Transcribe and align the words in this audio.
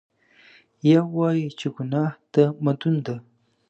یو 0.91 1.03
وایي 1.17 1.47
چې 1.59 1.67
ګناه 1.75 2.11
د 2.33 2.35
مدون 2.65 2.95
ده. 3.05 3.15